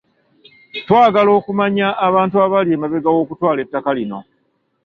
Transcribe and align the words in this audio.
Twagala 0.83 1.29
okumanya 1.39 1.87
abantu 2.07 2.35
abali 2.45 2.69
emabega 2.75 3.09
w'okutwala 3.15 3.59
ettaka 3.65 3.89
lino. 3.97 4.19